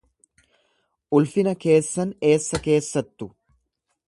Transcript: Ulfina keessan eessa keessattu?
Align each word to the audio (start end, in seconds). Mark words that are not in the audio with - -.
Ulfina 1.19 1.53
keessan 1.67 2.17
eessa 2.31 2.65
keessattu? 2.69 3.31